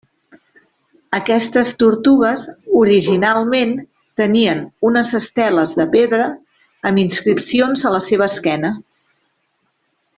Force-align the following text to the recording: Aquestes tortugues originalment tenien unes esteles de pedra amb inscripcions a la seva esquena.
Aquestes 1.17 1.73
tortugues 1.83 2.45
originalment 2.79 3.75
tenien 4.23 4.63
unes 4.91 5.11
esteles 5.23 5.77
de 5.83 5.89
pedra 5.97 6.27
amb 6.91 7.03
inscripcions 7.07 7.89
a 7.91 7.93
la 7.99 8.01
seva 8.11 8.31
esquena. 8.35 8.77